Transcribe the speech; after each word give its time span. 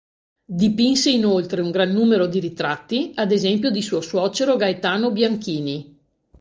Dipinse 0.59 1.11
inoltre 1.11 1.61
un 1.61 1.69
gran 1.69 1.91
numero 1.91 2.25
di 2.25 2.39
ritratti, 2.39 3.11
ad 3.13 3.31
esempio 3.31 3.69
di 3.69 3.83
suo 3.83 4.01
suocero 4.01 4.55
Gaetano 4.55 5.11
Bianchini. 5.11 5.95